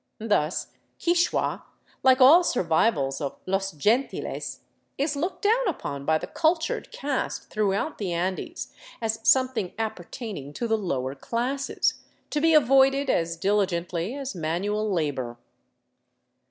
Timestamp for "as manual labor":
14.15-15.37